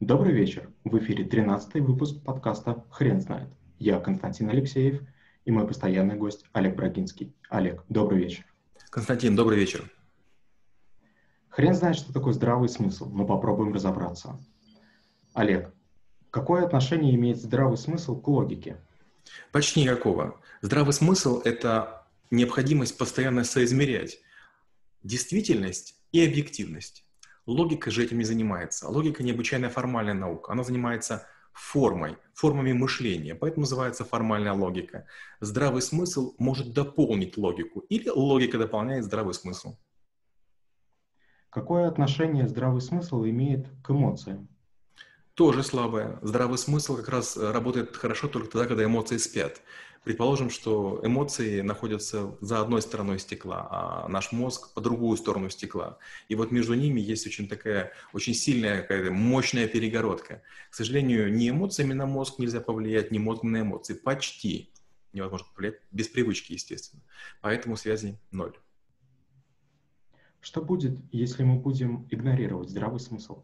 Добрый 0.00 0.32
вечер. 0.32 0.72
В 0.82 0.96
эфире 0.98 1.24
13 1.24 1.74
выпуск 1.74 2.22
подкаста 2.24 2.84
«Хрен 2.90 3.20
знает». 3.20 3.50
Я 3.78 4.00
Константин 4.00 4.48
Алексеев 4.48 5.02
и 5.44 5.50
мой 5.50 5.68
постоянный 5.68 6.16
гость 6.16 6.46
Олег 6.52 6.74
Брагинский. 6.74 7.34
Олег, 7.50 7.84
добрый 7.90 8.18
вечер. 8.18 8.46
Константин, 8.88 9.36
добрый 9.36 9.58
вечер. 9.58 9.88
Хрен 11.50 11.74
знает, 11.74 11.96
что 11.96 12.14
такое 12.14 12.32
здравый 12.32 12.70
смысл, 12.70 13.10
но 13.10 13.26
попробуем 13.26 13.74
разобраться. 13.74 14.40
Олег, 15.34 15.72
какое 16.30 16.64
отношение 16.64 17.14
имеет 17.14 17.36
здравый 17.36 17.76
смысл 17.76 18.20
к 18.20 18.26
логике? 18.26 18.80
Почти 19.52 19.82
никакого. 19.82 20.40
Здравый 20.62 20.94
смысл– 20.94 21.42
это 21.44 22.06
необходимость 22.30 22.96
постоянно 22.96 23.44
соизмерять 23.44 24.18
действительность 25.02 25.94
и 26.10 26.26
объективность. 26.26 27.04
Логика 27.46 27.90
же 27.90 28.04
этим 28.04 28.18
не 28.18 28.24
занимается. 28.24 28.88
Логика 28.88 29.22
необычайно 29.22 29.70
формальная 29.70 30.14
наука. 30.14 30.52
Она 30.52 30.62
занимается 30.62 31.26
формой, 31.52 32.16
формами 32.34 32.72
мышления. 32.72 33.34
Поэтому 33.34 33.62
называется 33.62 34.04
формальная 34.04 34.52
логика. 34.52 35.06
Здравый 35.40 35.82
смысл 35.82 36.34
может 36.38 36.72
дополнить 36.72 37.36
логику. 37.36 37.80
Или 37.80 38.08
логика 38.08 38.58
дополняет 38.58 39.04
здравый 39.04 39.34
смысл. 39.34 39.76
Какое 41.50 41.88
отношение 41.88 42.46
здравый 42.46 42.80
смысл 42.80 43.24
имеет 43.24 43.68
к 43.82 43.90
эмоциям? 43.90 44.48
Тоже 45.40 45.62
слабое. 45.62 46.18
Здравый 46.20 46.58
смысл 46.58 46.96
как 46.96 47.08
раз 47.08 47.34
работает 47.38 47.96
хорошо 47.96 48.28
только 48.28 48.50
тогда, 48.50 48.66
когда 48.66 48.84
эмоции 48.84 49.16
спят. 49.16 49.62
Предположим, 50.04 50.50
что 50.50 51.00
эмоции 51.02 51.62
находятся 51.62 52.36
за 52.42 52.60
одной 52.60 52.82
стороной 52.82 53.18
стекла, 53.18 53.66
а 53.70 54.08
наш 54.08 54.32
мозг 54.32 54.74
по 54.74 54.82
другую 54.82 55.16
сторону 55.16 55.48
стекла. 55.48 55.96
И 56.28 56.34
вот 56.34 56.50
между 56.50 56.74
ними 56.74 57.00
есть 57.00 57.26
очень 57.26 57.48
такая, 57.48 57.90
очень 58.12 58.34
сильная, 58.34 58.82
какая-то 58.82 59.12
мощная 59.12 59.66
перегородка. 59.66 60.42
К 60.68 60.74
сожалению, 60.74 61.32
ни 61.32 61.48
эмоциями 61.48 61.94
на 61.94 62.04
мозг 62.04 62.38
нельзя 62.38 62.60
повлиять, 62.60 63.10
ни 63.10 63.16
мозгом 63.16 63.52
на 63.52 63.62
эмоции. 63.62 63.94
Почти 63.94 64.70
невозможно 65.14 65.46
повлиять, 65.54 65.76
без 65.90 66.08
привычки, 66.08 66.52
естественно. 66.52 67.02
Поэтому 67.40 67.78
связи 67.78 68.18
ноль. 68.30 68.58
Что 70.42 70.60
будет, 70.60 70.98
если 71.12 71.44
мы 71.44 71.58
будем 71.58 72.06
игнорировать 72.10 72.68
здравый 72.68 73.00
смысл? 73.00 73.42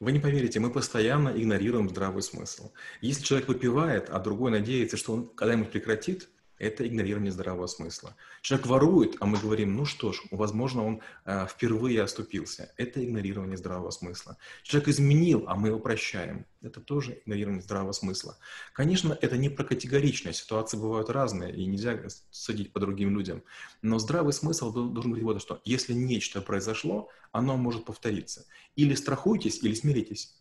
Вы 0.00 0.12
не 0.12 0.18
поверите, 0.18 0.60
мы 0.60 0.70
постоянно 0.70 1.30
игнорируем 1.30 1.88
здравый 1.88 2.22
смысл. 2.22 2.72
Если 3.00 3.22
человек 3.22 3.48
выпивает, 3.48 4.10
а 4.10 4.18
другой 4.18 4.50
надеется, 4.50 4.96
что 4.96 5.12
он 5.12 5.28
когда-нибудь 5.28 5.70
прекратит, 5.70 6.28
это 6.62 6.86
игнорирование 6.86 7.32
здравого 7.32 7.66
смысла. 7.66 8.14
Человек 8.40 8.68
ворует, 8.68 9.16
а 9.18 9.26
мы 9.26 9.36
говорим, 9.36 9.74
ну 9.74 9.84
что 9.84 10.12
ж, 10.12 10.22
возможно, 10.30 10.86
он 10.86 11.00
э, 11.24 11.46
впервые 11.48 12.00
оступился. 12.02 12.72
Это 12.76 13.04
игнорирование 13.04 13.56
здравого 13.56 13.90
смысла. 13.90 14.36
Человек 14.62 14.88
изменил, 14.88 15.44
а 15.48 15.56
мы 15.56 15.68
его 15.68 15.80
прощаем. 15.80 16.46
Это 16.62 16.80
тоже 16.80 17.20
игнорирование 17.24 17.62
здравого 17.62 17.90
смысла. 17.90 18.38
Конечно, 18.74 19.18
это 19.20 19.36
не 19.36 19.48
про 19.48 19.64
категоричность. 19.64 20.38
Ситуации 20.38 20.76
бывают 20.76 21.10
разные, 21.10 21.52
и 21.52 21.66
нельзя 21.66 21.98
судить 22.30 22.72
по 22.72 22.78
другим 22.78 23.10
людям. 23.10 23.42
Но 23.82 23.98
здравый 23.98 24.32
смысл 24.32 24.72
должен 24.72 25.10
быть 25.10 25.22
вот 25.24 25.42
что. 25.42 25.60
Если 25.64 25.92
нечто 25.92 26.40
произошло, 26.40 27.08
оно 27.32 27.56
может 27.56 27.84
повториться. 27.84 28.46
Или 28.76 28.94
страхуйтесь, 28.94 29.64
или 29.64 29.74
смиритесь. 29.74 30.40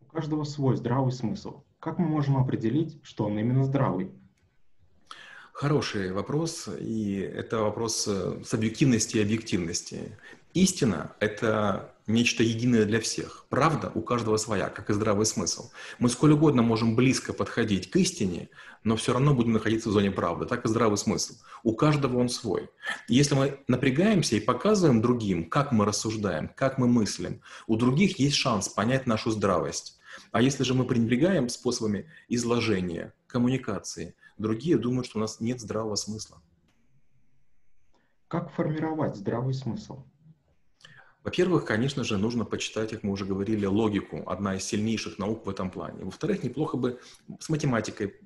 У 0.00 0.04
каждого 0.04 0.44
свой 0.44 0.76
здравый 0.76 1.10
смысл. 1.10 1.64
Как 1.80 1.98
мы 1.98 2.06
можем 2.06 2.36
определить, 2.36 3.00
что 3.02 3.24
он 3.24 3.36
именно 3.36 3.64
здравый? 3.64 4.12
Хороший 5.60 6.10
вопрос, 6.12 6.70
и 6.80 7.18
это 7.18 7.58
вопрос 7.58 8.08
э, 8.08 8.40
субъективности 8.46 9.18
и 9.18 9.22
объективности. 9.22 10.16
Истина– 10.54 11.12
это 11.20 11.92
нечто 12.06 12.42
единое 12.42 12.86
для 12.86 12.98
всех. 12.98 13.44
Правда 13.50 13.92
у 13.94 14.00
каждого 14.00 14.38
своя, 14.38 14.70
как 14.70 14.88
и 14.88 14.94
здравый 14.94 15.26
смысл. 15.26 15.70
Мы 15.98 16.08
сколь 16.08 16.32
угодно 16.32 16.62
можем 16.62 16.96
близко 16.96 17.34
подходить 17.34 17.90
к 17.90 17.96
истине, 17.96 18.48
но 18.84 18.96
все 18.96 19.12
равно 19.12 19.34
будем 19.34 19.52
находиться 19.52 19.90
в 19.90 19.92
зоне 19.92 20.10
правды. 20.10 20.46
Так 20.46 20.64
и 20.64 20.68
здравый 20.68 20.96
смысл. 20.96 21.34
У 21.62 21.74
каждого 21.74 22.16
он 22.16 22.30
свой. 22.30 22.70
Если 23.06 23.34
мы 23.34 23.60
напрягаемся 23.68 24.36
и 24.36 24.40
показываем 24.40 25.02
другим, 25.02 25.50
как 25.50 25.72
мы 25.72 25.84
рассуждаем, 25.84 26.50
как 26.56 26.78
мы 26.78 26.88
мыслим, 26.88 27.42
у 27.66 27.76
других 27.76 28.18
есть 28.18 28.36
шанс 28.36 28.70
понять 28.70 29.06
нашу 29.06 29.30
здравость. 29.30 30.00
А 30.32 30.40
если 30.40 30.64
же 30.64 30.72
мы 30.72 30.86
пренебрегаем 30.86 31.50
способами 31.50 32.06
изложения, 32.30 33.12
коммуникации, 33.26 34.14
Другие 34.40 34.78
думают, 34.78 35.06
что 35.06 35.18
у 35.18 35.20
нас 35.20 35.38
нет 35.40 35.60
здравого 35.60 35.96
смысла. 35.96 36.40
Как 38.26 38.50
формировать 38.50 39.14
здравый 39.14 39.52
смысл? 39.52 40.04
Во-первых, 41.22 41.66
конечно 41.66 42.04
же, 42.04 42.16
нужно 42.16 42.46
почитать, 42.46 42.88
как 42.88 43.02
мы 43.02 43.12
уже 43.12 43.26
говорили, 43.26 43.66
логику, 43.66 44.22
одна 44.26 44.56
из 44.56 44.64
сильнейших 44.64 45.18
наук 45.18 45.44
в 45.44 45.50
этом 45.50 45.70
плане. 45.70 46.04
Во-вторых, 46.04 46.42
неплохо 46.42 46.78
бы 46.78 46.98
с 47.38 47.50
математикой 47.50 48.18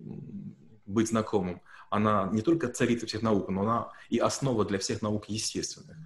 быть 0.87 1.09
знакомым. 1.09 1.61
Она 1.91 2.29
не 2.33 2.43
только 2.43 2.69
царица 2.69 3.07
всех 3.07 3.23
наук, 3.23 3.49
но 3.49 3.63
она 3.63 3.93
и 4.09 4.19
основа 4.19 4.65
для 4.65 4.79
всех 4.79 5.03
наук 5.03 5.29
естественных. 5.29 5.97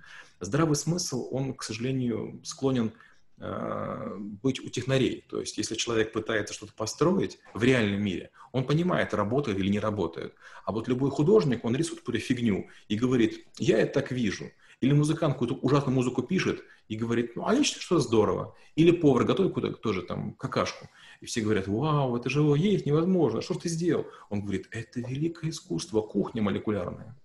Здравый 0.40 0.76
смысл, 0.76 1.28
он, 1.30 1.52
к 1.52 1.62
сожалению, 1.62 2.40
склонен 2.44 2.92
быть 3.38 4.60
у 4.60 4.68
технарей. 4.68 5.24
То 5.28 5.40
есть, 5.40 5.58
если 5.58 5.76
человек 5.76 6.12
пытается 6.12 6.54
что-то 6.54 6.72
построить 6.74 7.38
в 7.54 7.62
реальном 7.62 8.02
мире, 8.02 8.30
он 8.52 8.66
понимает, 8.66 9.14
работает 9.14 9.58
или 9.58 9.68
не 9.68 9.78
работает. 9.78 10.34
А 10.64 10.72
вот 10.72 10.88
любой 10.88 11.10
художник, 11.10 11.64
он 11.64 11.76
рисует 11.76 12.00
какую-то 12.00 12.24
фигню 12.24 12.68
и 12.88 12.96
говорит, 12.96 13.46
я 13.58 13.78
это 13.78 14.00
так 14.00 14.10
вижу. 14.10 14.50
Или 14.80 14.92
музыкант 14.92 15.34
какую-то 15.34 15.54
ужасную 15.56 15.94
музыку 15.94 16.22
пишет 16.22 16.62
и 16.86 16.96
говорит, 16.96 17.34
ну, 17.34 17.46
а 17.46 17.54
я 17.54 17.64
считаю, 17.64 17.82
что 17.82 17.98
здорово. 17.98 18.54
Или 18.76 18.92
повар 18.92 19.24
готовит 19.24 19.54
какую-то 19.54 19.76
тоже 19.78 20.02
там 20.02 20.34
какашку. 20.34 20.88
И 21.20 21.26
все 21.26 21.40
говорят, 21.40 21.66
вау, 21.66 22.16
это 22.16 22.30
же 22.30 22.40
его 22.40 22.54
есть 22.54 22.86
невозможно, 22.86 23.40
что 23.40 23.54
ты 23.54 23.68
сделал? 23.68 24.06
Он 24.30 24.40
говорит, 24.42 24.68
это 24.70 25.00
великое 25.00 25.50
искусство, 25.50 26.00
кухня 26.00 26.42
молекулярная. 26.42 27.16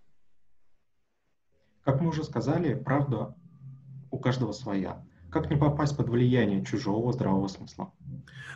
Как 1.84 2.02
мы 2.02 2.10
уже 2.10 2.24
сказали, 2.24 2.74
правда 2.74 3.36
у 4.10 4.18
каждого 4.18 4.52
своя. 4.52 5.06
Как 5.34 5.50
не 5.50 5.58
попасть 5.58 5.98
под 5.98 6.10
влияние 6.10 6.64
чужого 6.64 7.12
здравого 7.12 7.48
смысла? 7.48 7.92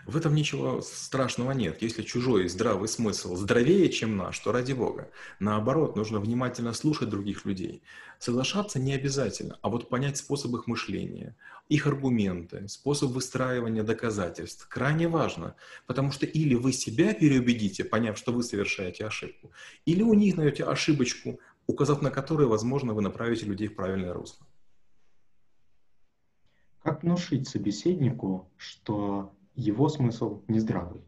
В 0.06 0.16
этом 0.16 0.36
ничего 0.36 0.82
страшного 0.82 1.52
нет. 1.52 1.82
Если 1.82 2.04
чужой 2.04 2.48
здравый 2.48 2.88
смысл 2.88 3.36
здравее, 3.36 3.90
чем 3.90 4.16
наш, 4.16 4.38
то 4.38 4.52
ради 4.52 4.74
бога. 4.74 5.10
Наоборот, 5.40 5.96
нужно 5.96 6.20
внимательно 6.20 6.74
слушать 6.74 7.10
других 7.10 7.46
людей. 7.46 7.82
Соглашаться 8.20 8.78
не 8.78 8.94
обязательно, 8.94 9.58
а 9.64 9.70
вот 9.70 9.90
понять 9.90 10.18
способ 10.18 10.54
их 10.54 10.68
мышления, 10.68 11.36
их 11.68 11.88
аргументы, 11.88 12.68
способ 12.68 13.10
выстраивания 13.10 13.82
доказательств 13.82 14.68
крайне 14.68 15.08
важно, 15.08 15.56
потому 15.88 16.12
что 16.12 16.28
или 16.28 16.54
вы 16.54 16.74
себя 16.74 17.16
переубедите, 17.16 17.86
поняв, 17.86 18.20
что 18.20 18.32
вы 18.32 18.44
совершаете 18.44 19.08
ошибку, 19.08 19.52
или 19.88 20.04
у 20.04 20.14
них 20.14 20.38
найдете 20.38 20.64
ошибочку, 20.64 21.40
указав 21.66 22.04
на 22.04 22.12
которую, 22.12 22.50
возможно, 22.50 22.94
вы 22.94 23.02
направите 23.02 23.48
людей 23.48 23.68
в 23.68 23.76
правильное 23.76 24.14
русло. 24.14 24.46
Как 26.98 27.04
внушить 27.04 27.48
собеседнику, 27.48 28.50
что 28.58 29.32
его 29.54 29.88
смысл 29.88 30.42
нездравый? 30.48 31.04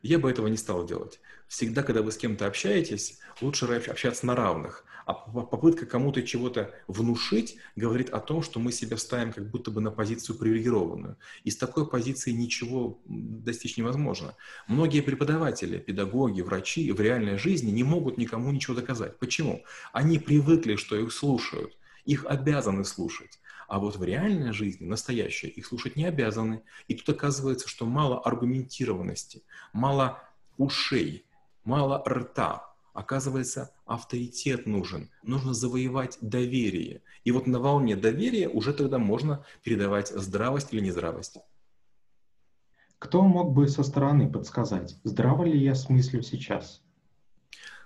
Я 0.00 0.20
бы 0.20 0.30
этого 0.30 0.46
не 0.46 0.56
стал 0.56 0.86
делать. 0.86 1.18
Всегда, 1.48 1.82
когда 1.82 2.02
вы 2.02 2.12
с 2.12 2.16
кем-то 2.16 2.46
общаетесь, 2.46 3.18
лучше 3.40 3.64
общаться 3.66 4.26
на 4.26 4.36
равных. 4.36 4.84
А 5.06 5.14
попытка 5.14 5.86
кому-то 5.86 6.22
чего-то 6.22 6.72
внушить 6.86 7.56
говорит 7.74 8.10
о 8.10 8.20
том, 8.20 8.42
что 8.42 8.60
мы 8.60 8.70
себя 8.70 8.96
ставим 8.96 9.32
как 9.32 9.50
будто 9.50 9.72
бы 9.72 9.80
на 9.80 9.90
позицию 9.90 10.38
привилегированную. 10.38 11.16
И 11.42 11.50
с 11.50 11.56
такой 11.56 11.90
позиции 11.90 12.30
ничего 12.30 13.00
достичь 13.08 13.76
невозможно. 13.76 14.36
Многие 14.68 15.00
преподаватели, 15.00 15.78
педагоги, 15.78 16.42
врачи 16.42 16.92
в 16.92 17.00
реальной 17.00 17.38
жизни 17.38 17.72
не 17.72 17.82
могут 17.82 18.18
никому 18.18 18.52
ничего 18.52 18.76
доказать. 18.76 19.18
Почему? 19.18 19.64
Они 19.92 20.20
привыкли, 20.20 20.76
что 20.76 20.94
их 20.94 21.12
слушают. 21.12 21.76
Их 22.04 22.24
обязаны 22.24 22.84
слушать. 22.84 23.40
А 23.68 23.78
вот 23.78 23.96
в 23.96 24.02
реальной 24.02 24.52
жизни, 24.52 24.86
настоящей, 24.86 25.48
их 25.48 25.66
слушать 25.66 25.94
не 25.94 26.06
обязаны. 26.06 26.62
И 26.88 26.94
тут 26.94 27.10
оказывается, 27.10 27.68
что 27.68 27.84
мало 27.84 28.18
аргументированности, 28.18 29.42
мало 29.74 30.22
ушей, 30.56 31.26
мало 31.64 32.02
рта. 32.08 32.74
Оказывается, 32.94 33.70
авторитет 33.84 34.66
нужен. 34.66 35.10
Нужно 35.22 35.52
завоевать 35.52 36.16
доверие. 36.22 37.02
И 37.24 37.30
вот 37.30 37.46
на 37.46 37.60
волне 37.60 37.94
доверия 37.94 38.48
уже 38.48 38.72
тогда 38.72 38.98
можно 38.98 39.44
передавать 39.62 40.08
здравость 40.08 40.72
или 40.72 40.80
нездравость. 40.80 41.36
Кто 42.98 43.22
мог 43.22 43.52
бы 43.52 43.68
со 43.68 43.82
стороны 43.82 44.32
подсказать, 44.32 44.96
здраво 45.04 45.44
ли 45.44 45.58
я 45.58 45.74
смыслю 45.74 46.22
сейчас? 46.22 46.82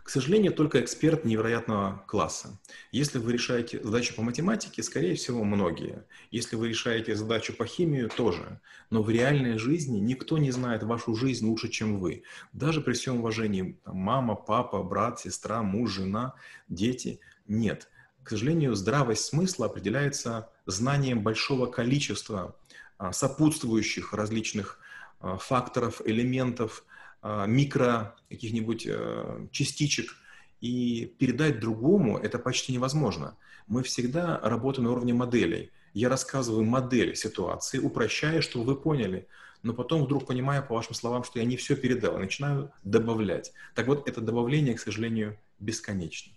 К 0.02 0.10
сожалению, 0.10 0.52
только 0.52 0.80
эксперт 0.80 1.24
невероятного 1.24 2.04
класса. 2.08 2.60
Если 2.90 3.18
вы 3.18 3.32
решаете 3.32 3.82
задачу 3.82 4.14
по 4.14 4.22
математике, 4.22 4.82
скорее 4.82 5.14
всего, 5.14 5.44
многие. 5.44 6.04
Если 6.32 6.56
вы 6.56 6.68
решаете 6.68 7.14
задачу 7.14 7.54
по 7.54 7.66
химии, 7.66 8.08
тоже. 8.08 8.60
Но 8.90 9.02
в 9.02 9.10
реальной 9.10 9.58
жизни 9.58 9.98
никто 9.98 10.38
не 10.38 10.50
знает 10.50 10.82
вашу 10.82 11.14
жизнь 11.14 11.46
лучше, 11.46 11.68
чем 11.68 12.00
вы. 12.00 12.24
Даже 12.52 12.80
при 12.80 12.94
всем 12.94 13.18
уважении 13.18 13.78
там, 13.84 13.96
мама, 13.96 14.34
папа, 14.34 14.82
брат, 14.82 15.20
сестра, 15.20 15.62
муж, 15.62 15.92
жена, 15.92 16.34
дети. 16.68 17.20
Нет. 17.46 17.88
К 18.24 18.30
сожалению, 18.30 18.74
здравость 18.74 19.24
смысла 19.24 19.66
определяется 19.66 20.50
знанием 20.66 21.22
большого 21.22 21.66
количества 21.66 22.56
а, 22.98 23.12
сопутствующих 23.12 24.12
различных 24.12 24.78
а, 25.20 25.36
факторов, 25.36 26.00
элементов, 26.04 26.84
микро 27.22 28.16
каких-нибудь 28.28 28.86
э, 28.88 29.46
частичек 29.52 30.16
и 30.60 31.14
передать 31.18 31.60
другому 31.60 32.18
это 32.18 32.38
почти 32.38 32.72
невозможно. 32.72 33.36
Мы 33.66 33.82
всегда 33.82 34.38
работаем 34.40 34.86
на 34.86 34.92
уровне 34.92 35.14
моделей. 35.14 35.70
Я 35.94 36.08
рассказываю 36.08 36.64
модель 36.64 37.14
ситуации, 37.14 37.78
упрощая, 37.78 38.40
чтобы 38.40 38.64
вы 38.64 38.76
поняли, 38.76 39.28
но 39.62 39.74
потом 39.74 40.04
вдруг 40.04 40.26
понимаю 40.26 40.66
по 40.66 40.74
вашим 40.74 40.94
словам, 40.94 41.22
что 41.22 41.38
я 41.38 41.44
не 41.44 41.56
все 41.56 41.76
передал, 41.76 42.16
и 42.16 42.20
начинаю 42.20 42.72
добавлять. 42.82 43.52
Так 43.74 43.86
вот, 43.86 44.08
это 44.08 44.20
добавление, 44.20 44.74
к 44.74 44.80
сожалению, 44.80 45.38
бесконечно. 45.60 46.32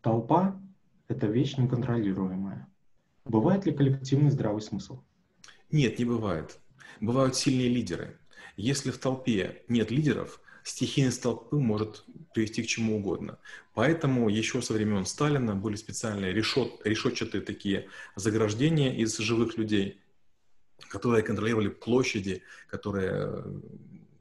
Толпа– 0.00 0.60
это 1.08 1.26
вещь 1.26 1.56
неконтролируемая. 1.56 2.68
Бывает 3.24 3.66
ли 3.66 3.72
коллективный 3.72 4.30
здравый 4.30 4.62
смысл? 4.62 5.00
Нет, 5.72 5.98
не 5.98 6.04
бывает. 6.04 6.60
Бывают 7.00 7.34
сильные 7.34 7.68
лидеры. 7.68 8.18
Если 8.56 8.90
в 8.90 8.98
толпе 8.98 9.62
нет 9.68 9.90
лидеров, 9.90 10.40
стихийность 10.64 11.22
толпы 11.22 11.56
может 11.56 12.04
привести 12.34 12.62
к 12.62 12.66
чему 12.66 12.96
угодно. 12.96 13.38
Поэтому 13.74 14.28
еще 14.28 14.62
со 14.62 14.72
времен 14.72 15.06
Сталина 15.06 15.54
были 15.54 15.76
специальные 15.76 16.32
решет, 16.32 16.80
решетчатые 16.84 17.42
такие 17.42 17.88
заграждения 18.16 18.96
из 18.96 19.16
живых 19.18 19.56
людей, 19.58 20.00
которые 20.88 21.22
контролировали 21.22 21.68
площади, 21.68 22.42
которые 22.68 23.44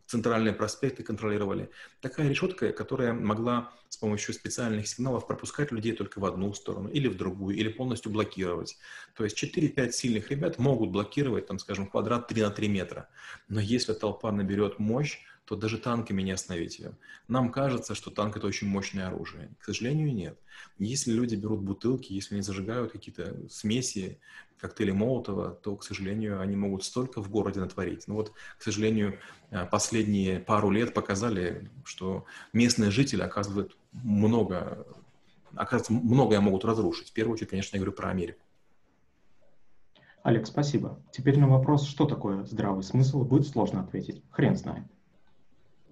центральные 0.06 0.54
проспекты 0.54 1.04
контролировали. 1.04 1.70
Такая 2.02 2.30
решетка, 2.30 2.72
которая 2.72 3.14
могла 3.14 3.72
с 3.90 3.98
помощью 3.98 4.34
специальных 4.34 4.88
сигналов 4.88 5.28
пропускать 5.28 5.72
людей 5.72 5.94
только 5.94 6.20
в 6.20 6.26
одну 6.26 6.54
сторону 6.54 6.90
или 6.90 7.08
в 7.08 7.16
другую, 7.16 7.56
или 7.56 7.70
полностью 7.70 8.12
блокировать. 8.12 8.78
То 9.16 9.24
есть 9.24 9.42
4-5 9.42 9.92
сильных 9.92 10.32
ребят 10.32 10.60
могут 10.60 10.92
блокировать, 10.92 11.48
там, 11.48 11.60
скажем, 11.60 11.88
квадрат 11.88 12.28
3 12.28 12.42
на 12.42 12.50
3 12.52 12.68
метра. 12.68 13.10
Но 13.48 13.60
если 13.60 13.94
толпа 13.94 14.32
наберет 14.32 14.80
мощь, 14.80 15.20
то 15.46 15.56
даже 15.56 15.78
танками 15.78 16.24
не 16.24 16.32
остановить 16.32 16.80
ее. 16.80 16.98
Нам 17.28 17.52
кажется, 17.52 17.94
что 17.94 18.10
танк— 18.10 18.36
это 18.38 18.48
очень 18.48 18.68
мощное 18.68 19.08
оружие. 19.08 19.52
К 19.60 19.66
сожалению, 19.66 20.14
нет. 20.14 20.40
Если 20.80 21.12
люди 21.12 21.36
берут 21.36 21.62
бутылки, 21.62 22.14
если 22.14 22.36
они 22.36 22.42
зажигают 22.42 22.92
какие-то 22.92 23.48
смеси, 23.50 24.20
коктейли 24.58 24.92
Молотова, 24.92 25.52
то, 25.52 25.76
к 25.76 25.84
сожалению, 25.84 26.42
они 26.42 26.56
могут 26.56 26.84
столько 26.84 27.22
в 27.22 27.30
городе 27.30 27.60
натворить. 27.60 28.08
Но 28.08 28.16
вот, 28.16 28.34
к 28.58 28.64
сожалению, 28.64 29.20
э, 29.52 29.66
последние 29.66 30.40
пару 30.40 30.72
лет 30.72 30.94
показали, 30.94 31.70
что 31.84 32.26
местные 32.52 32.90
жители 32.90 33.22
оказывают 33.22 33.78
много, 33.92 34.88
оказывается, 35.54 35.94
многое 35.94 36.40
могут 36.42 36.66
разрушить. 36.66 37.10
В 37.10 37.14
первую 37.14 37.36
очередь, 37.36 37.52
конечно, 37.52 37.76
я 37.76 37.82
говорю 37.82 37.96
про 37.96 38.10
Америку. 38.10 38.40
Олег, 40.24 40.48
спасибо. 40.48 41.00
Теперь 41.12 41.38
на 41.38 41.48
вопрос, 41.48 41.86
что 41.86 42.06
такое 42.06 42.44
здравый 42.46 42.84
смысл, 42.84 43.24
будет 43.24 43.46
сложно 43.48 43.82
ответить. 43.82 44.24
Хрен 44.32 44.56
знает. 44.56 44.86